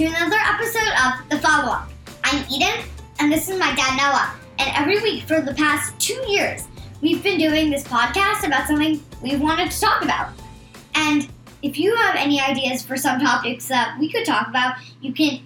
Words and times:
to 0.00 0.06
another 0.06 0.38
episode 0.46 0.94
of 1.04 1.28
The 1.28 1.38
Follow 1.46 1.72
Up. 1.72 1.90
I'm 2.24 2.42
Eden, 2.50 2.86
and 3.18 3.30
this 3.30 3.50
is 3.50 3.58
my 3.58 3.74
dad 3.74 3.98
Noah. 3.98 4.34
And 4.58 4.74
every 4.74 4.98
week 5.02 5.24
for 5.24 5.42
the 5.42 5.52
past 5.52 6.00
two 6.00 6.18
years, 6.26 6.66
we've 7.02 7.22
been 7.22 7.38
doing 7.38 7.68
this 7.68 7.84
podcast 7.84 8.46
about 8.46 8.66
something 8.66 9.04
we 9.20 9.36
wanted 9.36 9.70
to 9.70 9.78
talk 9.78 10.02
about. 10.02 10.30
And 10.94 11.28
if 11.60 11.78
you 11.78 11.94
have 11.96 12.14
any 12.16 12.40
ideas 12.40 12.82
for 12.82 12.96
some 12.96 13.20
topics 13.20 13.68
that 13.68 13.98
we 14.00 14.10
could 14.10 14.24
talk 14.24 14.48
about, 14.48 14.76
you 15.02 15.12
can 15.12 15.42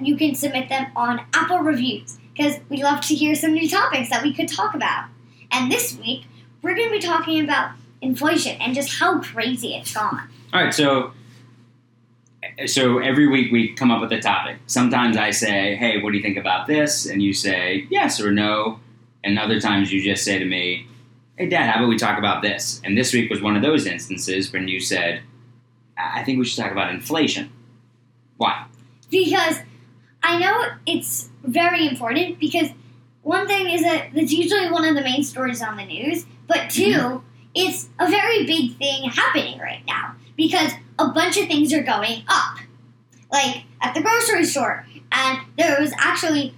you 0.00 0.16
can 0.16 0.36
submit 0.36 0.68
them 0.68 0.92
on 0.94 1.20
Apple 1.34 1.58
Reviews 1.58 2.16
because 2.32 2.60
we 2.68 2.84
love 2.84 3.00
to 3.06 3.14
hear 3.16 3.34
some 3.34 3.54
new 3.54 3.68
topics 3.68 4.08
that 4.10 4.22
we 4.22 4.32
could 4.32 4.46
talk 4.46 4.76
about. 4.76 5.08
And 5.50 5.68
this 5.68 5.98
week, 5.98 6.26
we're 6.62 6.76
going 6.76 6.90
to 6.90 6.94
be 6.94 7.00
talking 7.00 7.42
about 7.42 7.72
inflation 8.02 8.56
and 8.60 8.72
just 8.72 9.00
how 9.00 9.20
crazy 9.20 9.74
it's 9.74 9.92
gone. 9.92 10.28
All 10.52 10.62
right, 10.62 10.72
so 10.72 11.12
so 12.66 12.98
every 12.98 13.26
week 13.26 13.52
we 13.52 13.72
come 13.74 13.90
up 13.90 14.00
with 14.00 14.12
a 14.12 14.20
topic. 14.20 14.58
Sometimes 14.66 15.16
I 15.16 15.30
say, 15.30 15.76
"Hey, 15.76 16.00
what 16.00 16.10
do 16.10 16.16
you 16.16 16.22
think 16.22 16.36
about 16.36 16.66
this?" 16.66 17.06
and 17.06 17.22
you 17.22 17.32
say 17.32 17.86
yes 17.90 18.20
or 18.20 18.30
no. 18.32 18.80
And 19.24 19.38
other 19.38 19.60
times 19.60 19.92
you 19.92 20.00
just 20.02 20.24
say 20.24 20.38
to 20.38 20.44
me, 20.44 20.86
"Hey, 21.36 21.48
Dad, 21.48 21.70
how 21.70 21.78
about 21.78 21.88
we 21.88 21.96
talk 21.96 22.18
about 22.18 22.42
this?" 22.42 22.80
And 22.84 22.96
this 22.96 23.12
week 23.12 23.30
was 23.30 23.40
one 23.40 23.56
of 23.56 23.62
those 23.62 23.86
instances 23.86 24.52
when 24.52 24.68
you 24.68 24.80
said, 24.80 25.22
"I 25.96 26.22
think 26.24 26.38
we 26.38 26.44
should 26.44 26.62
talk 26.62 26.72
about 26.72 26.90
inflation." 26.92 27.50
Why? 28.36 28.66
because 29.10 29.58
I 30.22 30.38
know 30.38 30.64
it's 30.86 31.30
very 31.42 31.86
important 31.86 32.38
because 32.38 32.68
one 33.22 33.46
thing 33.46 33.68
is 33.68 33.82
that 33.82 34.10
it's 34.14 34.32
usually 34.32 34.70
one 34.70 34.84
of 34.84 34.94
the 34.94 35.02
main 35.02 35.22
stories 35.22 35.62
on 35.62 35.76
the 35.76 35.84
news, 35.84 36.26
but 36.46 36.68
mm-hmm. 36.68 37.08
2 37.10 37.22
it's 37.54 37.88
a 37.98 38.08
very 38.08 38.44
big 38.44 38.76
thing 38.76 39.10
happening 39.10 39.58
right 39.58 39.82
now 39.86 40.14
because 40.36 40.72
a 40.98 41.08
bunch 41.08 41.36
of 41.36 41.46
things 41.46 41.72
are 41.72 41.82
going 41.82 42.24
up. 42.28 42.58
Like 43.30 43.64
at 43.80 43.94
the 43.94 44.00
grocery 44.00 44.44
store, 44.44 44.86
and 45.12 45.40
there 45.56 45.80
was 45.80 45.92
actually 45.98 46.54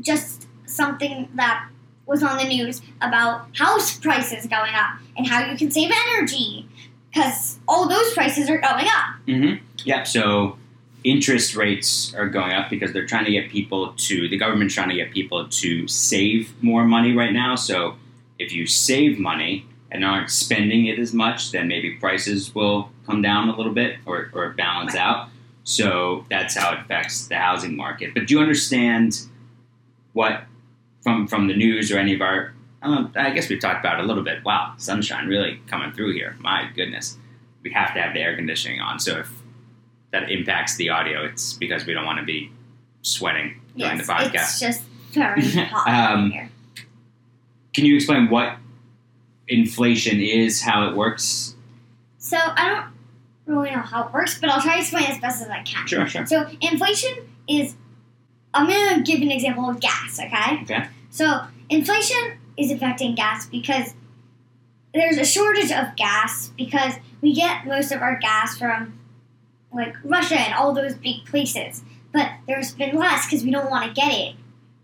just 0.00 0.46
something 0.66 1.28
that 1.34 1.68
was 2.06 2.22
on 2.22 2.36
the 2.36 2.44
news 2.44 2.82
about 3.00 3.56
house 3.56 3.96
prices 3.98 4.46
going 4.46 4.74
up 4.74 4.98
and 5.16 5.26
how 5.26 5.44
you 5.44 5.56
can 5.56 5.70
save 5.70 5.90
energy 6.08 6.68
because 7.08 7.58
all 7.68 7.88
those 7.88 8.12
prices 8.12 8.50
are 8.50 8.58
going 8.58 8.86
up. 8.86 9.14
Mm-hmm. 9.26 9.64
Yep. 9.84 10.06
So 10.06 10.58
interest 11.04 11.56
rates 11.56 12.14
are 12.14 12.28
going 12.28 12.52
up 12.52 12.68
because 12.68 12.92
they're 12.92 13.06
trying 13.06 13.24
to 13.24 13.30
get 13.30 13.50
people 13.50 13.94
to 13.96 14.28
the 14.28 14.36
government's 14.36 14.74
trying 14.74 14.90
to 14.90 14.94
get 14.94 15.12
people 15.12 15.48
to 15.48 15.88
save 15.88 16.52
more 16.62 16.84
money 16.84 17.12
right 17.12 17.32
now. 17.32 17.54
So 17.54 17.96
if 18.38 18.52
you 18.52 18.66
save 18.66 19.18
money 19.18 19.66
and 19.92 20.04
aren't 20.04 20.30
spending 20.30 20.86
it 20.86 20.98
as 20.98 21.12
much, 21.12 21.50
then 21.52 21.66
maybe 21.68 21.96
prices 21.96 22.54
will 22.54 22.90
come 23.06 23.22
down 23.22 23.48
a 23.48 23.56
little 23.56 23.72
bit 23.72 23.96
or, 24.06 24.30
or 24.32 24.50
balance 24.50 24.94
Right. 24.94 25.00
out. 25.02 25.28
So 25.64 26.24
that's 26.30 26.56
how 26.56 26.72
it 26.74 26.80
affects 26.80 27.26
the 27.28 27.36
housing 27.36 27.76
market. 27.76 28.14
But 28.14 28.26
do 28.26 28.34
you 28.34 28.40
understand 28.40 29.20
what 30.12 30.44
from 31.02 31.26
from 31.28 31.46
the 31.48 31.54
news 31.54 31.90
or 31.92 31.98
any 31.98 32.14
of 32.14 32.20
our 32.20 32.52
uh, 32.82 33.06
I 33.14 33.30
guess 33.30 33.48
we've 33.48 33.60
talked 33.60 33.80
about 33.80 33.98
it 33.98 34.04
a 34.04 34.06
little 34.06 34.22
bit. 34.24 34.42
Wow, 34.44 34.74
sunshine 34.78 35.26
really 35.28 35.60
coming 35.66 35.92
through 35.92 36.14
here. 36.14 36.34
My 36.40 36.68
goodness. 36.74 37.16
We 37.62 37.70
have 37.72 37.92
to 37.94 38.00
have 38.00 38.14
the 38.14 38.20
air 38.20 38.34
conditioning 38.36 38.80
on. 38.80 38.98
So 38.98 39.18
if 39.18 39.30
that 40.12 40.30
impacts 40.30 40.76
the 40.76 40.88
audio, 40.88 41.24
it's 41.24 41.52
because 41.52 41.84
we 41.84 41.92
don't 41.92 42.06
want 42.06 42.20
to 42.20 42.24
be 42.24 42.50
sweating 43.02 43.60
during 43.76 43.98
Yes, 43.98 44.06
the 44.06 44.12
podcast. 44.12 44.34
it's 44.34 44.60
just 44.60 44.82
very 45.12 45.42
hot 45.66 45.86
Um, 46.16 46.30
here. 46.30 46.48
Can 47.74 47.84
you 47.84 47.96
explain 47.96 48.30
what 48.30 48.56
inflation 49.50 50.20
is, 50.20 50.62
how 50.62 50.88
it 50.88 50.96
works? 50.96 51.54
So 52.18 52.38
I 52.38 52.68
don't 52.68 52.86
really 53.46 53.70
know 53.70 53.82
how 53.82 54.06
it 54.06 54.12
works, 54.12 54.38
but 54.40 54.48
I'll 54.50 54.60
try 54.60 54.74
to 54.74 54.80
explain 54.80 55.04
as 55.04 55.18
best 55.18 55.42
as 55.42 55.48
I 55.48 55.62
can. 55.62 55.86
Sure, 55.86 56.06
sure. 56.06 56.26
So 56.26 56.48
inflation 56.60 57.12
is 57.48 57.74
I'm 58.54 58.66
gonna 58.66 59.02
give 59.02 59.20
an 59.20 59.30
example 59.30 59.68
of 59.68 59.80
gas, 59.80 60.18
okay? 60.18 60.62
Okay. 60.62 60.88
So 61.10 61.42
inflation 61.68 62.38
is 62.56 62.70
affecting 62.70 63.14
gas 63.14 63.46
because 63.46 63.94
there's 64.92 65.18
a 65.18 65.24
shortage 65.24 65.70
of 65.70 65.94
gas 65.96 66.50
because 66.56 66.94
we 67.20 67.34
get 67.34 67.66
most 67.66 67.92
of 67.92 68.02
our 68.02 68.16
gas 68.16 68.58
from 68.58 68.98
like 69.72 69.94
Russia 70.02 70.38
and 70.38 70.54
all 70.54 70.72
those 70.72 70.94
big 70.94 71.24
places. 71.26 71.82
But 72.12 72.28
there's 72.46 72.74
been 72.74 72.96
less 72.96 73.26
because 73.26 73.44
we 73.44 73.52
don't 73.52 73.70
want 73.70 73.86
to 73.86 74.00
get 74.00 74.12
it 74.12 74.34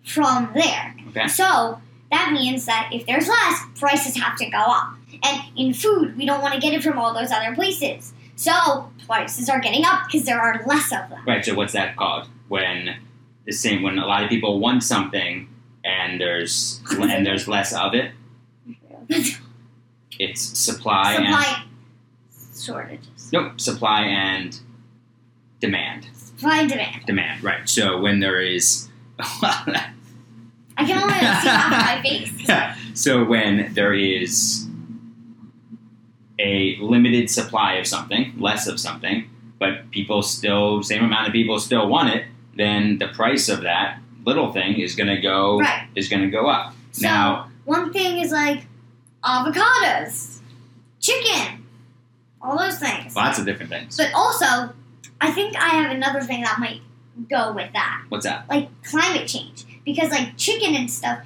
from 0.04 0.52
there. 0.54 0.94
Okay. 1.08 1.26
So 1.26 1.80
that 2.10 2.30
means 2.32 2.66
that 2.66 2.90
if 2.92 3.06
there's 3.06 3.28
less, 3.28 3.60
prices 3.78 4.16
have 4.16 4.36
to 4.38 4.46
go 4.50 4.58
up. 4.58 4.94
And 5.22 5.42
in 5.56 5.72
food, 5.74 6.16
we 6.16 6.26
don't 6.26 6.40
want 6.42 6.54
to 6.54 6.60
get 6.60 6.72
it 6.74 6.82
from 6.82 6.98
all 6.98 7.12
those 7.14 7.30
other 7.32 7.54
places. 7.54 8.12
So 8.36 8.90
prices 9.06 9.48
are 9.48 9.60
getting 9.60 9.84
up 9.84 10.02
because 10.06 10.26
there 10.26 10.40
are 10.40 10.62
less 10.66 10.92
of 10.92 11.08
them. 11.10 11.20
Right, 11.26 11.44
so 11.44 11.54
what's 11.54 11.72
that 11.72 11.96
called? 11.96 12.28
When 12.48 12.96
the 13.44 13.52
same 13.52 13.82
when 13.82 13.98
a 13.98 14.06
lot 14.06 14.22
of 14.22 14.28
people 14.28 14.60
want 14.60 14.82
something 14.82 15.48
and 15.84 16.20
there's 16.20 16.80
and 16.90 17.24
there's 17.26 17.48
less 17.48 17.72
of 17.72 17.94
it, 17.94 18.12
it's 20.18 20.40
supply, 20.58 21.14
and 21.14 21.26
Supply 21.26 21.62
shortages. 22.74 23.32
nope, 23.32 23.60
supply 23.60 24.02
and 24.02 24.58
demand. 25.60 26.06
Supply 26.14 26.58
and 26.60 26.68
demand. 26.68 27.06
Demand, 27.06 27.42
right. 27.42 27.68
So 27.68 27.98
when 28.00 28.20
there 28.20 28.40
is 28.40 28.88
I 30.78 30.84
can 30.84 30.98
only 31.02 31.14
see 31.14 31.48
half 31.48 31.70
my 31.70 32.02
face. 32.02 32.32
Yeah. 32.48 32.76
so 32.94 33.24
when 33.24 33.72
there 33.74 33.92
is 33.94 34.66
a 36.38 36.76
limited 36.80 37.30
supply 37.30 37.74
of 37.74 37.86
something, 37.86 38.34
less 38.38 38.66
of 38.66 38.78
something, 38.78 39.28
but 39.58 39.90
people 39.90 40.22
still, 40.22 40.82
same 40.82 41.02
amount 41.04 41.26
of 41.26 41.32
people 41.32 41.58
still 41.58 41.88
want 41.88 42.10
it, 42.10 42.24
then 42.56 42.98
the 42.98 43.08
price 43.08 43.48
of 43.48 43.62
that 43.62 43.98
little 44.24 44.52
thing 44.52 44.78
is 44.78 44.94
going 44.94 45.08
to 45.08 45.20
go 45.20 45.58
Right. 45.60 45.88
is 45.94 46.08
going 46.08 46.22
to 46.22 46.28
go 46.30 46.46
up. 46.48 46.74
So 46.92 47.06
now, 47.06 47.50
one 47.64 47.92
thing 47.92 48.18
is 48.18 48.32
like 48.32 48.66
avocados, 49.24 50.40
chicken, 51.00 51.64
all 52.42 52.58
those 52.58 52.78
things. 52.78 53.16
lots 53.16 53.38
of 53.38 53.46
different 53.46 53.70
things. 53.70 53.96
But 53.96 54.10
also, 54.14 54.72
I 55.20 55.30
think 55.30 55.56
I 55.56 55.68
have 55.70 55.90
another 55.90 56.20
thing 56.20 56.42
that 56.42 56.58
might 56.58 56.80
go 57.30 57.52
with 57.52 57.72
that, 57.72 58.04
What's 58.10 58.24
that? 58.26 58.48
like 58.48 58.68
climate 58.84 59.26
change, 59.26 59.64
because 59.86 60.10
like 60.10 60.36
chicken 60.36 60.74
and 60.74 60.90
stuff, 60.90 61.20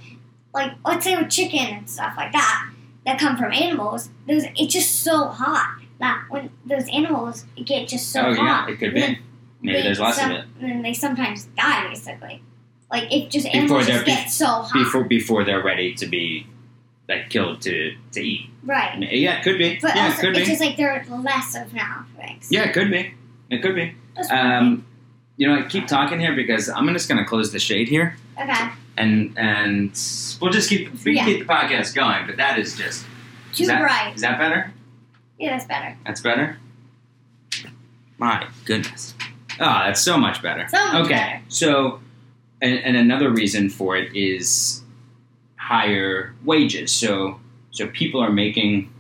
like 0.54 0.72
let's 0.84 1.04
say 1.04 1.16
with 1.16 1.30
chicken 1.30 1.58
and 1.74 1.90
stuff 1.90 2.14
like 2.16 2.30
that, 2.30 2.70
that 3.06 3.18
come 3.18 3.36
from 3.36 3.52
animals, 3.52 4.10
those 4.28 4.44
it's 4.56 4.72
just 4.72 5.00
so 5.02 5.26
hot 5.26 5.80
that 5.98 6.24
when 6.30 6.50
those 6.64 6.88
animals 6.90 7.44
get 7.64 7.88
just 7.88 8.12
so 8.12 8.20
oh 8.26 8.34
hot, 8.34 8.68
yeah, 8.68 8.72
it 8.74 8.78
could 8.78 8.94
be. 8.94 9.18
Maybe 9.62 9.76
they 9.78 9.82
there's 9.82 9.98
less 10.00 10.16
some- 10.16 10.30
of 10.30 10.36
it 10.38 10.44
Then 10.60 10.82
they 10.82 10.94
sometimes 10.94 11.46
die, 11.56 11.88
basically. 11.88 12.42
Like 12.90 13.04
if 13.12 13.30
just 13.30 13.46
Before 13.46 13.80
animals 13.80 13.86
get 14.04 14.28
so 14.30 14.46
hot, 14.46 14.72
before 14.72 15.04
before 15.04 15.44
they're 15.44 15.62
ready 15.62 15.94
to 15.94 16.06
be 16.06 16.46
like 17.08 17.28
killed 17.30 17.60
to 17.62 17.94
to 18.12 18.20
eat. 18.20 18.50
right? 18.64 18.98
Yeah, 19.00 19.38
it 19.38 19.44
could 19.44 19.58
be. 19.58 19.78
But 19.80 19.94
yeah, 19.96 20.06
it 20.06 20.10
also, 20.10 20.20
could 20.22 20.36
it's 20.36 20.40
be. 20.40 20.52
just 20.52 20.60
like 20.60 20.76
there 20.76 20.92
are 20.92 21.18
less 21.20 21.54
of 21.54 21.72
now 21.74 22.06
things. 22.16 22.48
Yeah, 22.50 22.64
it 22.64 22.72
could 22.72 22.90
be. 22.90 23.14
It 23.50 23.62
could 23.62 23.74
be. 23.74 23.94
Um, 24.30 24.84
you 25.40 25.48
know, 25.48 25.54
I 25.58 25.62
keep 25.62 25.86
talking 25.86 26.20
here 26.20 26.34
because 26.36 26.68
I'm 26.68 26.86
just 26.92 27.08
going 27.08 27.16
to 27.16 27.24
close 27.24 27.50
the 27.50 27.58
shade 27.58 27.88
here, 27.88 28.14
okay. 28.38 28.68
and 28.98 29.32
and 29.38 29.90
we'll 30.38 30.50
just 30.52 30.68
keep 30.68 30.92
we 31.02 31.16
Yeah. 31.16 31.24
keep 31.24 31.38
the 31.38 31.46
podcast 31.46 31.94
going. 31.94 32.26
But 32.26 32.36
that 32.36 32.58
is 32.58 32.76
just 32.76 33.06
Too 33.54 33.62
is 33.62 33.68
that, 33.68 33.80
bright. 33.80 34.12
Is 34.14 34.20
that 34.20 34.38
better? 34.38 34.70
Yeah, 35.38 35.52
that's 35.52 35.64
better. 35.64 35.96
That's 36.04 36.20
better. 36.20 36.58
My 38.18 38.46
goodness. 38.66 39.14
Oh, 39.58 39.80
that's 39.86 40.02
so 40.02 40.18
much 40.18 40.42
better. 40.42 40.66
So 40.68 40.76
much 40.92 41.04
okay, 41.06 41.14
better. 41.14 41.42
so 41.48 42.00
and, 42.60 42.78
and 42.78 42.96
another 42.98 43.30
reason 43.30 43.70
for 43.70 43.96
it 43.96 44.14
is 44.14 44.82
higher 45.56 46.34
wages. 46.44 46.92
So 46.92 47.40
so 47.70 47.86
people 47.88 48.20
are 48.20 48.30
making 48.30 48.92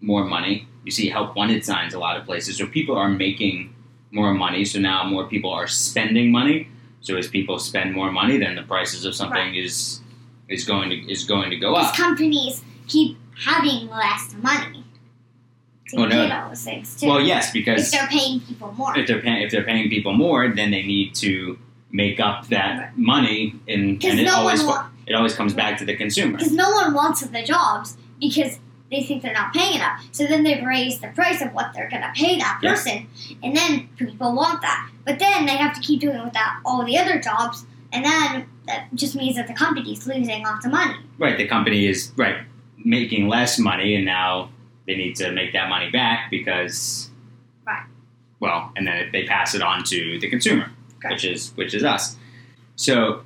more 0.00 0.24
money. 0.24 0.68
You 0.84 0.92
see 0.92 1.08
help 1.08 1.34
wanted 1.34 1.64
signs 1.64 1.94
a 1.94 1.98
lot 1.98 2.16
of 2.16 2.24
places. 2.26 2.58
So 2.58 2.66
people 2.66 2.96
are 2.96 3.08
making 3.08 3.74
more 4.12 4.34
money. 4.34 4.64
So 4.64 4.78
now 4.80 5.04
more 5.04 5.26
people 5.28 5.50
are 5.50 5.66
spending 5.66 6.30
money. 6.32 6.68
So 7.00 7.16
as 7.16 7.28
people 7.28 7.58
spend 7.58 7.94
more 7.94 8.10
money, 8.12 8.36
then 8.38 8.54
the 8.56 8.62
prices 8.62 9.04
of 9.04 9.14
something 9.14 9.36
Right. 9.52 9.56
is 9.56 10.00
is 10.48 10.64
going 10.64 10.90
to 10.90 10.96
is 11.10 11.24
going 11.24 11.50
to 11.50 11.56
go 11.56 11.70
Because 11.74 11.88
up. 11.90 11.94
companies 11.96 12.62
keep 12.88 13.16
having 13.46 13.88
less 13.88 14.34
money 14.42 14.84
to 15.88 15.96
Oh, 16.00 16.04
no. 16.06 16.48
those 16.48 16.62
things 16.64 16.96
too. 17.00 17.06
Well, 17.08 17.20
yes, 17.20 17.50
because 17.52 17.80
if 17.86 17.90
they're 17.92 18.08
paying 18.08 18.40
people 18.40 18.72
more. 18.76 18.96
if 18.98 19.06
they're 19.06 19.20
paying 19.22 19.42
if 19.42 19.50
they're 19.52 19.64
paying 19.64 19.88
people 19.88 20.12
more, 20.12 20.48
then 20.48 20.70
they 20.70 20.82
need 20.82 21.14
to 21.16 21.58
make 21.92 22.20
up 22.20 22.46
that 22.48 22.96
money, 22.96 23.54
and, 23.66 24.02
and 24.04 24.20
it 24.20 24.24
no 24.24 24.34
always 24.36 24.62
wa- 24.62 24.86
it 25.06 25.14
always 25.14 25.34
comes 25.34 25.52
back 25.54 25.76
to 25.78 25.84
the 25.84 25.96
consumer. 25.96 26.36
Because 26.36 26.52
no 26.52 26.70
one 26.70 26.94
wants 26.94 27.20
the 27.26 27.42
jobs 27.42 27.96
because 28.20 28.58
they 28.90 29.02
think 29.02 29.22
they're 29.22 29.32
not 29.32 29.52
paying 29.52 29.76
enough. 29.76 30.04
So 30.12 30.26
then 30.26 30.42
they 30.42 30.62
raise 30.64 31.00
the 31.00 31.08
price 31.08 31.40
of 31.40 31.52
what 31.52 31.72
they're 31.74 31.88
going 31.88 32.02
to 32.02 32.12
pay 32.14 32.38
that 32.38 32.60
person, 32.62 33.06
and 33.42 33.56
then 33.56 33.88
people 33.96 34.34
want 34.34 34.62
that. 34.62 34.90
But 35.04 35.18
then 35.18 35.46
they 35.46 35.56
have 35.56 35.74
to 35.74 35.80
keep 35.80 36.00
doing 36.00 36.22
without 36.24 36.60
all 36.64 36.84
the 36.84 36.98
other 36.98 37.20
jobs, 37.20 37.64
and 37.92 38.04
then 38.04 38.48
that 38.66 38.88
just 38.94 39.14
means 39.14 39.36
that 39.36 39.46
the 39.46 39.54
company's 39.54 40.06
losing 40.06 40.42
lots 40.42 40.64
of 40.64 40.72
money. 40.72 40.96
Right, 41.18 41.36
the 41.36 41.46
company 41.46 41.86
is 41.86 42.12
right 42.16 42.38
making 42.84 43.28
less 43.28 43.58
money, 43.58 43.94
and 43.94 44.04
now 44.04 44.50
they 44.86 44.96
need 44.96 45.14
to 45.16 45.32
make 45.32 45.52
that 45.52 45.68
money 45.68 45.90
back 45.90 46.30
because 46.30 47.10
Right. 47.66 47.84
Well, 48.40 48.72
and 48.74 48.86
then 48.86 49.10
they 49.12 49.24
pass 49.24 49.54
it 49.54 49.62
on 49.62 49.84
to 49.84 50.18
the 50.18 50.28
consumer. 50.28 50.70
Correct. 51.00 51.14
which 51.14 51.24
is 51.24 51.52
which 51.56 51.74
is 51.74 51.84
us. 51.84 52.16
So 52.76 53.22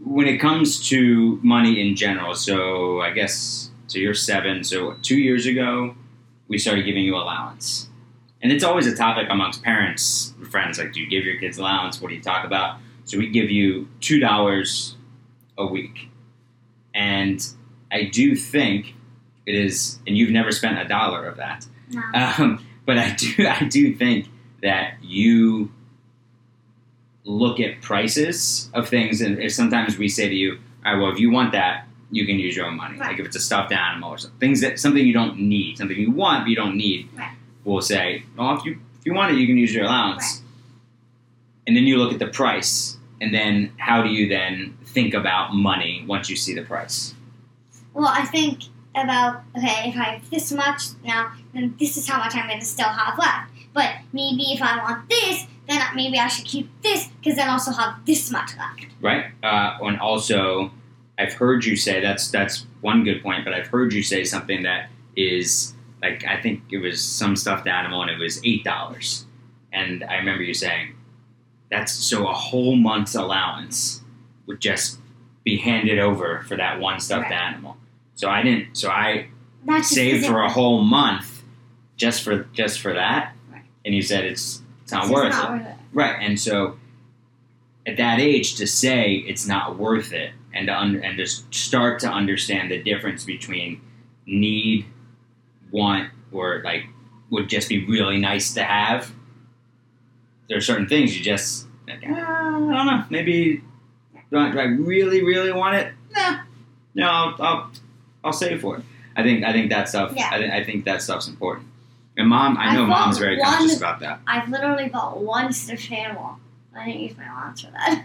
when 0.00 0.26
it 0.26 0.38
comes 0.38 0.88
to 0.88 1.38
money 1.42 1.80
in 1.80 1.96
general, 1.96 2.34
so 2.34 3.00
I 3.00 3.10
guess 3.10 3.67
so 3.88 3.98
you're 3.98 4.14
seven. 4.14 4.62
So 4.62 4.94
two 5.02 5.18
years 5.18 5.46
ago, 5.46 5.96
we 6.46 6.58
started 6.58 6.84
giving 6.84 7.04
you 7.04 7.16
allowance, 7.16 7.88
and 8.40 8.52
it's 8.52 8.62
always 8.62 8.86
a 8.86 8.94
topic 8.94 9.26
amongst 9.30 9.62
parents, 9.62 10.34
friends. 10.50 10.78
Like, 10.78 10.92
do 10.92 11.00
you 11.00 11.08
give 11.08 11.24
your 11.24 11.38
kids 11.38 11.58
allowance? 11.58 12.00
What 12.00 12.08
do 12.08 12.14
you 12.14 12.22
talk 12.22 12.44
about? 12.44 12.78
So 13.04 13.18
we 13.18 13.28
give 13.28 13.50
you 13.50 13.88
two 14.00 14.20
dollars 14.20 14.94
a 15.56 15.66
week, 15.66 16.10
and 16.94 17.44
I 17.90 18.04
do 18.04 18.36
think 18.36 18.94
it 19.46 19.54
is, 19.54 19.98
and 20.06 20.16
you've 20.16 20.30
never 20.30 20.52
spent 20.52 20.78
a 20.78 20.86
dollar 20.86 21.26
of 21.26 21.38
that. 21.38 21.66
No. 21.90 22.02
Um, 22.14 22.64
but 22.84 22.98
I 22.98 23.14
do, 23.14 23.46
I 23.48 23.64
do 23.64 23.94
think 23.94 24.28
that 24.62 24.94
you 25.02 25.72
look 27.24 27.60
at 27.60 27.80
prices 27.80 28.70
of 28.74 28.88
things, 28.88 29.22
and 29.22 29.38
if 29.38 29.52
sometimes 29.52 29.96
we 29.96 30.08
say 30.08 30.28
to 30.28 30.34
you, 30.34 30.58
"All 30.84 30.92
right, 30.92 31.00
well, 31.02 31.10
if 31.10 31.18
you 31.18 31.30
want 31.30 31.52
that, 31.52 31.87
you 32.10 32.26
can 32.26 32.38
use 32.38 32.56
your 32.56 32.66
own 32.66 32.76
money." 32.76 32.98
Right. 32.98 33.10
Like 33.10 33.20
if 33.20 33.26
it's 33.26 33.36
a 33.36 33.40
stuffed 33.40 33.72
animal 33.72 34.10
or 34.10 34.18
something, 34.18 34.38
things 34.38 34.60
that 34.60 34.78
something 34.80 35.04
you 35.06 35.12
don't 35.12 35.38
need, 35.38 35.78
something 35.78 35.96
you 35.96 36.10
want 36.10 36.44
but 36.44 36.50
you 36.50 36.56
don't 36.56 36.76
need, 36.76 37.08
Right. 37.16 37.32
we'll 37.64 37.80
say, 37.82 38.22
"Well, 38.36 38.56
if 38.56 38.64
you 38.64 38.72
if 39.00 39.06
you 39.06 39.14
want 39.14 39.32
it, 39.32 39.38
you 39.38 39.46
can 39.46 39.56
use 39.58 39.74
your 39.74 39.84
allowance." 39.84 40.42
And 41.66 41.76
then 41.76 41.86
you 41.86 41.98
look 41.98 42.12
at 42.12 42.18
the 42.18 42.28
price, 42.28 42.96
and 43.20 43.34
then 43.34 43.72
how 43.76 44.02
do 44.02 44.08
you 44.08 44.28
then 44.28 44.76
think 44.86 45.12
about 45.14 45.54
money 45.54 46.02
once 46.06 46.30
you 46.30 46.36
see 46.36 46.54
the 46.54 46.62
price? 46.62 47.14
Well, 47.92 48.08
I 48.08 48.24
think 48.24 48.62
about 48.94 49.42
okay, 49.56 49.90
if 49.90 49.96
I 49.96 50.04
have 50.14 50.30
this 50.30 50.50
much 50.52 50.82
now, 51.04 51.32
then 51.52 51.74
this 51.78 51.96
is 51.96 52.08
how 52.08 52.18
much 52.18 52.34
I'm 52.34 52.46
going 52.48 52.60
to 52.60 52.64
still 52.66 52.88
have 52.88 53.18
left. 53.18 53.52
But 53.74 53.90
maybe 54.12 54.44
if 54.54 54.62
I 54.62 54.78
want 54.82 55.08
this, 55.10 55.46
then 55.68 55.80
maybe 55.94 56.18
I 56.18 56.26
should 56.28 56.46
keep 56.46 56.70
this 56.82 57.08
because 57.08 57.36
then 57.36 57.48
also 57.50 57.70
have 57.72 58.04
this 58.06 58.30
much 58.30 58.56
left. 58.56 58.86
right? 59.02 59.26
Uh, 59.42 59.76
and 59.82 60.00
also, 60.00 60.70
I've 61.18 61.32
heard 61.34 61.64
you 61.64 61.76
say 61.76 62.00
that's 62.00 62.30
that's 62.30 62.66
one 62.80 63.04
good 63.04 63.22
point, 63.22 63.44
but 63.44 63.52
I've 63.54 63.66
heard 63.66 63.92
you 63.92 64.02
say 64.02 64.24
something 64.24 64.62
that 64.62 64.88
is 65.16 65.74
like 66.00 66.24
I 66.24 66.40
think 66.40 66.62
it 66.70 66.78
was 66.78 67.02
some 67.02 67.34
stuffed 67.36 67.66
animal 67.66 68.02
and 68.02 68.10
it 68.10 68.18
was 68.18 68.40
eight 68.44 68.64
dollars, 68.64 69.26
and 69.72 70.04
I 70.04 70.16
remember 70.16 70.42
you 70.44 70.54
saying 70.54 70.94
that's 71.70 71.92
so 71.92 72.26
a 72.28 72.32
whole 72.32 72.76
month's 72.76 73.14
allowance 73.14 74.02
would 74.46 74.60
just 74.60 74.98
be 75.44 75.56
handed 75.58 75.98
over 75.98 76.42
for 76.48 76.56
that 76.56 76.80
one 76.80 77.00
stuffed 77.00 77.30
Right. 77.30 77.32
animal. 77.40 77.76
So 78.14 78.30
I 78.30 78.42
didn't. 78.42 78.76
So 78.76 78.88
I 78.90 79.28
That 79.66 79.78
just 79.78 79.90
saved 79.90 80.24
for 80.26 80.40
a 80.42 80.50
whole 80.50 80.82
month 80.82 81.42
just 81.96 82.22
for 82.22 82.44
just 82.54 82.80
for 82.80 82.94
that, 82.94 83.32
Right. 83.52 83.62
and 83.84 83.94
you 83.94 84.02
said 84.02 84.24
it's 84.24 84.62
it's 84.82 84.92
not 84.92 85.04
it's 85.04 85.12
worth 85.12 85.30
not 85.32 85.48
it. 85.50 85.52
worth 85.52 85.66
it. 85.66 85.74
Right, 85.92 86.16
and 86.20 86.38
so 86.40 86.78
at 87.86 87.96
that 87.96 88.20
age, 88.20 88.54
to 88.56 88.66
say 88.66 89.14
it's 89.26 89.46
not 89.46 89.78
worth 89.78 90.12
it, 90.12 90.32
and 90.54 90.66
to 90.66 90.74
un- 90.74 91.02
and 91.02 91.16
to 91.18 91.26
start 91.26 92.00
to 92.00 92.08
understand 92.10 92.70
the 92.70 92.82
difference 92.82 93.24
between 93.24 93.80
need, 94.26 94.86
want, 95.70 96.10
or 96.32 96.62
like 96.64 96.84
would 97.30 97.48
just 97.48 97.68
be 97.68 97.84
really 97.86 98.18
nice 98.18 98.54
to 98.54 98.64
have. 98.64 99.12
There 100.48 100.56
are 100.58 100.62
certain 100.62 100.88
things 100.88 101.16
you 101.16 101.22
just 101.22 101.66
like, 101.86 102.02
ah, 102.06 102.10
I 102.10 102.50
don't 102.52 102.86
know, 102.86 103.04
maybe 103.10 103.62
do 104.30 104.38
I, 104.38 104.50
do 104.50 104.58
I 104.58 104.64
really, 104.64 105.22
really 105.22 105.52
want 105.52 105.76
it? 105.76 105.92
Nah, 106.14 106.40
no, 106.94 107.06
I'll, 107.08 107.36
I'll, 107.42 107.70
I'll 108.24 108.32
save 108.32 108.60
for 108.62 108.78
it. 108.78 108.82
I 109.16 109.22
think 109.22 109.44
I 109.44 109.52
think 109.52 109.70
that 109.70 109.88
stuff. 109.88 110.12
Yeah. 110.16 110.28
I, 110.30 110.38
think 110.38 110.52
I 110.52 110.64
think 110.64 110.84
that 110.84 111.02
stuff's 111.02 111.28
important. 111.28 111.66
And 112.16 112.28
mom, 112.28 112.56
I 112.56 112.68
I 112.68 112.74
know 112.74 112.80
thought 112.86 113.06
mom's 113.06 113.18
very 113.18 113.38
one- 113.38 113.46
conscious 113.46 113.76
about 113.76 114.00
that. 114.00 114.20
I've 114.26 114.48
literally 114.48 114.88
bought 114.88 115.18
one 115.22 115.52
stuffed 115.52 115.90
animal. 115.92 116.38
I 116.76 116.86
didn't 116.86 117.00
use 117.00 117.16
my 117.16 117.24
allowance 117.26 117.60
for 117.62 117.70
that. 117.72 118.04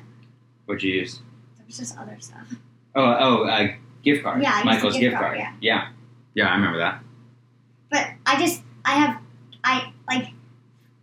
What'd 0.65 0.83
you 0.83 0.93
use? 0.93 1.19
Was 1.67 1.77
just 1.77 1.97
other 1.97 2.17
stuff. 2.19 2.47
Oh, 2.95 3.03
oh, 3.19 3.43
uh, 3.45 3.67
gift 4.03 4.23
card. 4.23 4.41
Yeah, 4.41 4.51
I 4.53 4.63
Michael's 4.63 4.93
gift, 4.93 5.01
gift 5.01 5.15
card. 5.15 5.37
card, 5.39 5.53
yeah, 5.61 5.89
yeah, 6.35 6.47
I 6.49 6.55
remember 6.55 6.77
that. 6.79 7.01
But 7.89 8.07
I 8.25 8.39
just 8.39 8.61
I 8.85 8.91
have 8.93 9.21
I 9.63 9.91
like 10.07 10.27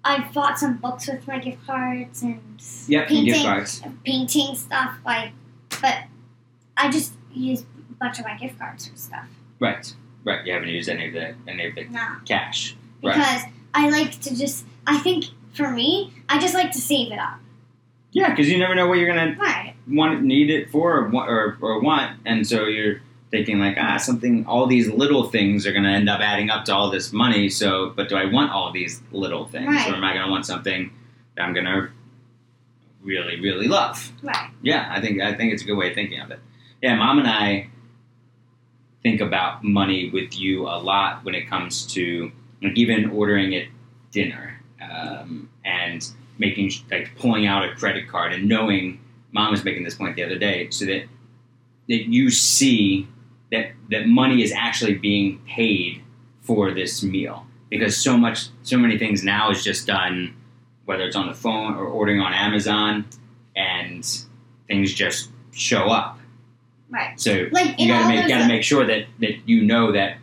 I've 0.04 0.32
bought 0.32 0.58
some 0.58 0.76
books 0.78 1.06
with 1.08 1.26
my 1.26 1.38
gift 1.38 1.66
cards 1.66 2.22
and 2.22 2.40
Yep, 2.88 3.08
painting 3.08 3.24
gift 3.26 3.44
cards. 3.44 3.82
painting 4.04 4.54
stuff 4.54 4.96
like 5.04 5.32
but 5.80 6.04
I 6.76 6.90
just 6.90 7.12
use 7.32 7.62
a 7.62 7.94
bunch 8.00 8.18
of 8.18 8.24
my 8.24 8.36
gift 8.36 8.58
cards 8.58 8.86
for 8.88 8.96
stuff. 8.96 9.26
Right, 9.60 9.92
right. 10.24 10.44
You 10.46 10.52
haven't 10.52 10.68
used 10.68 10.88
any 10.88 11.08
of 11.08 11.12
the 11.14 11.34
any 11.48 11.66
of 11.66 11.74
the 11.74 11.84
No. 11.84 12.16
cash. 12.26 12.76
Right. 13.02 13.14
Because 13.14 13.42
I 13.74 13.88
like 13.88 14.20
to 14.22 14.36
just 14.36 14.64
I 14.86 14.98
think 14.98 15.26
for 15.54 15.70
me, 15.70 16.12
I 16.28 16.38
just 16.38 16.54
like 16.54 16.72
to 16.72 16.80
save 16.80 17.12
it 17.12 17.18
up. 17.18 17.38
Yeah, 18.12 18.30
because 18.30 18.48
you 18.48 18.58
never 18.58 18.74
know 18.74 18.88
what 18.88 18.98
you're 18.98 19.08
gonna 19.14 19.36
Right. 19.38 19.74
Want, 19.90 20.22
need 20.22 20.50
it 20.50 20.70
for, 20.70 20.96
or, 20.98 21.12
or 21.14 21.58
or 21.60 21.80
want, 21.80 22.18
and 22.24 22.46
so 22.46 22.64
you're 22.64 23.00
thinking 23.30 23.58
like, 23.60 23.76
ah, 23.78 23.96
something. 23.96 24.44
All 24.46 24.66
these 24.66 24.88
little 24.88 25.24
things 25.30 25.66
are 25.66 25.72
gonna 25.72 25.90
end 25.92 26.08
up 26.08 26.20
adding 26.20 26.50
up 26.50 26.64
to 26.66 26.74
all 26.74 26.90
this 26.90 27.12
money. 27.12 27.48
So, 27.48 27.92
but 27.96 28.08
do 28.08 28.16
I 28.16 28.24
want 28.24 28.50
all 28.52 28.72
these 28.72 29.02
little 29.12 29.46
things, 29.46 29.68
Right. 29.68 29.90
or 29.90 29.94
am 29.96 30.04
I 30.04 30.14
gonna 30.14 30.30
want 30.30 30.46
something 30.46 30.90
that 31.36 31.42
I'm 31.42 31.52
gonna 31.54 31.90
really, 33.02 33.40
really 33.40 33.68
love? 33.68 34.12
Right. 34.22 34.50
Yeah, 34.62 34.88
I 34.90 35.00
think 35.00 35.20
I 35.20 35.34
think 35.34 35.52
it's 35.52 35.62
a 35.62 35.66
good 35.66 35.76
way 35.76 35.88
of 35.90 35.94
thinking 35.94 36.20
of 36.20 36.30
it. 36.30 36.40
Yeah, 36.82 36.96
mom 36.96 37.18
and 37.18 37.28
I 37.28 37.68
think 39.02 39.20
about 39.20 39.64
money 39.64 40.10
with 40.10 40.38
you 40.38 40.66
a 40.66 40.76
lot 40.78 41.24
when 41.24 41.34
it 41.34 41.48
comes 41.48 41.86
to 41.94 42.30
like 42.62 42.76
even 42.76 43.10
ordering 43.10 43.54
at 43.54 43.64
dinner 44.12 44.60
um, 44.82 45.48
and 45.64 46.06
making 46.38 46.70
like 46.90 47.10
pulling 47.18 47.46
out 47.46 47.64
a 47.64 47.74
credit 47.74 48.08
card 48.08 48.32
and 48.32 48.48
knowing. 48.48 49.00
Mom 49.32 49.50
was 49.50 49.64
making 49.64 49.84
this 49.84 49.94
point 49.94 50.16
the 50.16 50.24
other 50.24 50.38
day, 50.38 50.68
so 50.70 50.84
that 50.86 51.04
that 51.88 52.08
you 52.08 52.30
see 52.30 53.08
that 53.52 53.72
that 53.90 54.06
money 54.06 54.42
is 54.42 54.52
actually 54.52 54.94
being 54.94 55.40
paid 55.46 56.02
for 56.40 56.72
this 56.72 57.02
meal 57.02 57.46
because 57.68 57.96
so 57.96 58.16
much 58.16 58.46
so 58.62 58.76
many 58.76 58.98
things 58.98 59.22
now 59.22 59.50
is 59.50 59.62
just 59.62 59.86
done 59.86 60.34
whether 60.84 61.04
it's 61.04 61.16
on 61.16 61.28
the 61.28 61.34
phone 61.34 61.74
or 61.74 61.86
ordering 61.86 62.20
on 62.20 62.32
Amazon 62.32 63.04
and 63.54 64.24
things 64.66 64.92
just 64.92 65.30
show 65.52 65.84
up. 65.88 66.18
Right. 66.88 67.18
So 67.20 67.48
Like 67.52 67.78
you 67.78 67.88
gotta 67.88 68.08
make 68.08 68.28
gotta 68.28 68.48
make 68.48 68.64
sure 68.64 68.84
that 68.86 69.06
that 69.20 69.48
you 69.48 69.62
know 69.62 69.92
that 69.92 70.18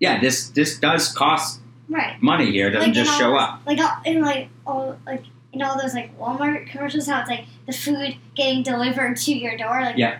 yeah 0.00 0.20
this 0.20 0.48
this 0.50 0.78
does 0.78 1.12
cost 1.12 1.60
right. 1.88 2.20
money 2.20 2.50
here. 2.50 2.68
It 2.68 2.72
doesn't 2.72 2.90
Like 2.90 2.94
just 2.94 3.10
all 3.12 3.18
show 3.18 3.36
up. 3.36 3.60
Like 3.66 3.78
in 4.04 4.20
like 4.20 4.48
all 4.66 4.98
like 5.06 5.24
in 5.58 5.62
all 5.66 5.76
those 5.80 5.94
like 5.94 6.16
Walmart 6.18 6.68
commercials, 6.68 7.06
how 7.08 7.20
it's 7.20 7.28
like 7.28 7.44
the 7.66 7.72
food 7.72 8.16
getting 8.36 8.62
delivered 8.62 9.16
to 9.16 9.32
your 9.36 9.56
door, 9.56 9.80
like 9.82 9.96
Yeah. 9.98 10.18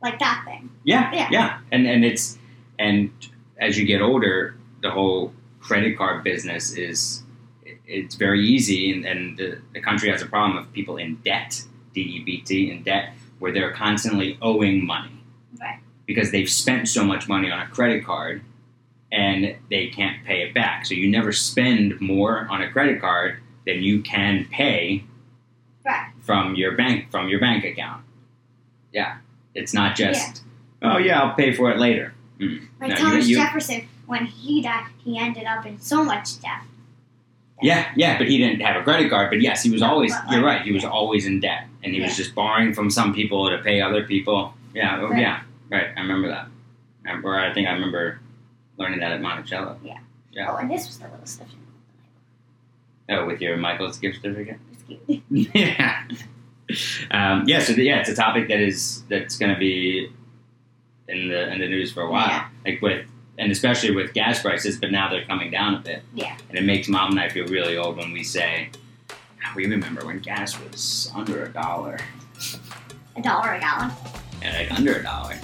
like 0.00 0.18
that 0.20 0.42
thing. 0.46 0.70
Yeah, 0.84 1.12
Yeah. 1.12 1.28
yeah, 1.30 1.58
and 1.72 1.86
and 1.86 2.04
it's 2.04 2.38
and 2.78 3.10
as 3.58 3.76
you 3.78 3.84
get 3.84 4.00
older, 4.00 4.56
the 4.82 4.90
whole 4.90 5.32
credit 5.60 5.98
card 5.98 6.22
business 6.22 6.72
is 6.76 7.22
it's 7.88 8.14
very 8.16 8.44
easy, 8.46 8.92
and, 8.92 9.04
and 9.04 9.36
the, 9.36 9.58
the 9.72 9.80
country 9.80 10.08
has 10.10 10.22
a 10.22 10.26
problem 10.26 10.56
of 10.58 10.72
people 10.72 10.96
in 10.96 11.16
debt, 11.24 11.62
D 11.94 12.00
E 12.00 12.22
B 12.24 12.40
T, 12.42 12.70
in 12.70 12.82
debt, 12.84 13.12
where 13.40 13.52
they're 13.52 13.72
constantly 13.72 14.38
owing 14.40 14.84
money 14.86 15.10
Right. 15.60 15.78
because 16.06 16.30
they've 16.30 16.48
spent 16.48 16.88
so 16.88 17.04
much 17.04 17.28
money 17.28 17.50
on 17.50 17.58
a 17.60 17.66
credit 17.66 18.04
card 18.04 18.42
and 19.12 19.56
they 19.70 19.86
can't 19.88 20.24
pay 20.24 20.42
it 20.42 20.52
back. 20.54 20.84
So 20.86 20.94
you 20.94 21.08
never 21.08 21.32
spend 21.32 22.00
more 22.00 22.46
on 22.50 22.60
a 22.62 22.70
credit 22.70 23.00
card 23.00 23.38
than 23.66 23.82
you 23.82 24.00
can 24.02 24.46
pay 24.50 25.04
Right. 25.84 26.10
from 26.22 26.54
your 26.54 26.72
bank 26.76 27.10
from 27.10 27.28
your 27.28 27.40
bank 27.40 27.64
account. 27.64 28.02
Yeah, 28.92 29.18
it's 29.54 29.74
not 29.74 29.96
just 29.96 30.42
oh 30.82 30.98
yeah, 30.98 31.20
I'll 31.22 31.34
pay 31.34 31.52
for 31.52 31.70
it 31.70 31.78
later. 31.78 32.14
Mm. 32.40 32.66
Like 32.80 32.90
No, 32.90 32.96
Thomas 32.96 33.28
you- 33.28 33.36
Jefferson, 33.36 33.88
when 34.06 34.26
he 34.26 34.62
died, 34.62 34.86
he 35.04 35.18
ended 35.18 35.44
up 35.44 35.64
in 35.66 35.78
so 35.80 36.04
much 36.04 36.40
debt. 36.40 36.60
Yeah, 37.62 37.90
yeah, 37.96 38.18
but 38.18 38.28
he 38.28 38.36
didn't 38.36 38.60
have 38.60 38.76
a 38.80 38.84
credit 38.84 39.08
card. 39.08 39.30
But 39.30 39.40
yes, 39.40 39.62
he 39.62 39.70
was 39.70 39.80
No, 39.80 39.88
always. 39.90 40.12
You're 40.30 40.44
right. 40.44 40.60
He 40.62 40.72
was 40.72 40.84
always 40.84 41.24
in 41.26 41.40
debt, 41.40 41.66
and 41.82 41.94
he 41.94 42.00
was 42.02 42.14
just 42.16 42.34
borrowing 42.34 42.74
from 42.74 42.90
some 42.90 43.14
people 43.14 43.48
to 43.48 43.56
pay 43.58 43.80
other 43.80 44.04
people. 44.04 44.52
Yeah, 44.74 44.98
oh, 45.00 45.08
Right. 45.08 45.20
yeah, 45.22 45.40
right. 45.70 45.86
I 45.96 46.00
remember 46.02 46.28
that. 46.28 46.48
Or 47.24 47.38
I 47.40 47.54
think 47.54 47.66
I 47.66 47.72
remember 47.72 48.20
learning 48.76 48.98
that 49.00 49.12
at 49.12 49.22
Monticello. 49.22 49.78
Yeah. 49.82 49.98
Yeah. 50.32 50.50
Oh, 50.50 50.56
and 50.56 50.70
this 50.70 50.86
was 50.86 50.98
the 50.98 51.08
little 51.08 51.24
stuff. 51.24 51.46
Oh, 53.08 53.24
with 53.26 53.40
your 53.40 53.56
Michael's 53.56 53.98
gift 53.98 54.20
certificate. 54.22 54.58
Yeah. 55.30 56.02
Um, 57.12 57.44
yeah. 57.46 57.60
So 57.60 57.72
yeah, 57.72 58.00
it's 58.00 58.08
a 58.08 58.14
topic 58.14 58.48
that 58.48 58.60
is 58.60 59.02
that's 59.08 59.36
going 59.38 59.52
to 59.54 59.58
be 59.58 60.10
in 61.08 61.28
the 61.28 61.52
in 61.52 61.60
the 61.60 61.68
news 61.68 61.92
for 61.92 62.02
a 62.02 62.10
while. 62.10 62.26
Yeah. 62.28 62.48
Like 62.64 62.82
with 62.82 63.06
and 63.38 63.52
especially 63.52 63.92
with 63.92 64.12
gas 64.14 64.42
prices, 64.42 64.76
but 64.78 64.90
now 64.90 65.08
they're 65.08 65.24
coming 65.24 65.50
down 65.50 65.74
a 65.74 65.78
bit. 65.78 66.02
Yeah. 66.14 66.36
And 66.48 66.58
it 66.58 66.64
makes 66.64 66.88
mom 66.88 67.12
and 67.12 67.20
I 67.20 67.28
feel 67.28 67.46
really 67.46 67.76
old 67.76 67.96
when 67.98 68.12
we 68.12 68.24
say, 68.24 68.70
we 69.54 69.66
remember 69.66 70.04
when 70.06 70.18
gas 70.20 70.58
was 70.60 71.10
under 71.14 71.44
a 71.44 71.52
dollar 71.52 71.98
A 73.16 73.22
dollar 73.22 73.52
a 73.54 73.60
gallon. 73.60 73.92
and 74.42 74.56
like 74.56 74.76
under 74.76 74.96
a 74.96 75.02
dollar. 75.02 75.34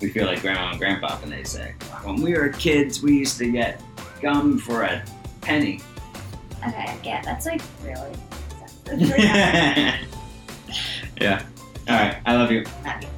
We 0.00 0.10
feel 0.10 0.26
like 0.26 0.40
grandma 0.42 0.70
and 0.70 0.78
grandpa 0.78 1.16
when 1.18 1.30
they 1.30 1.44
say, 1.44 1.74
when 2.04 2.20
we 2.22 2.34
were 2.34 2.50
kids, 2.50 3.02
we 3.02 3.16
used 3.18 3.38
to 3.38 3.50
get 3.50 3.82
gum 4.22 4.58
for 4.58 4.82
a 4.82 5.02
penny. 5.40 5.80
Okay, 6.66 6.98
yeah, 7.02 7.22
that's 7.22 7.46
like 7.46 7.62
really. 7.82 8.12
yeah. 11.20 11.42
All 11.88 11.96
right. 11.96 12.16
I 12.26 12.36
love 12.36 12.50
you. 12.50 12.64
Love 12.84 13.02
you. 13.02 13.08